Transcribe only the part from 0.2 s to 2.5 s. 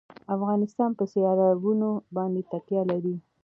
افغانستان په سیلابونه باندې